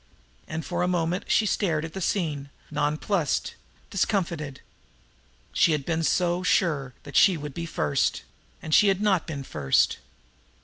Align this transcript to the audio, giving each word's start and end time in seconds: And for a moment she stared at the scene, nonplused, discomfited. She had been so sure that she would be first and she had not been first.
And 0.47 0.65
for 0.65 0.81
a 0.81 0.87
moment 0.87 1.25
she 1.29 1.45
stared 1.45 1.85
at 1.85 1.93
the 1.93 2.01
scene, 2.01 2.49
nonplused, 2.71 3.53
discomfited. 3.91 4.59
She 5.53 5.73
had 5.73 5.85
been 5.85 6.01
so 6.01 6.41
sure 6.41 6.95
that 7.03 7.15
she 7.15 7.37
would 7.37 7.53
be 7.53 7.67
first 7.67 8.23
and 8.63 8.73
she 8.73 8.87
had 8.87 8.99
not 8.99 9.27
been 9.27 9.43
first. 9.43 9.97